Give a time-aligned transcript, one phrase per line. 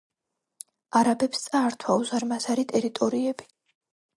[0.99, 3.51] არაბებს წაართვა უზარმაზარი ტერიტორიები.